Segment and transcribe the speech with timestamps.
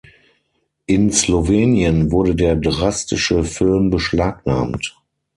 [0.87, 4.99] In Slowenien wurde der drastische Film beschlagnahmt.